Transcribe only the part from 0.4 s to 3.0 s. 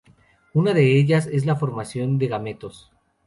Una de ellas es la de formación de gametos.